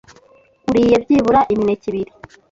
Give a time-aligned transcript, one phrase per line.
[0.69, 2.11] uriye byibura imineke ibiri